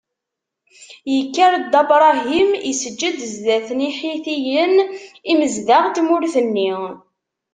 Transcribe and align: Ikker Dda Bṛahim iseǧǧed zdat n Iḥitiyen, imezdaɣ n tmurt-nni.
Ikker 1.17 1.53
Dda 1.63 1.81
Bṛahim 1.89 2.49
iseǧǧed 2.71 3.17
zdat 3.33 3.67
n 3.77 3.79
Iḥitiyen, 3.89 4.75
imezdaɣ 5.31 5.83
n 5.85 5.91
tmurt-nni. 5.95 6.73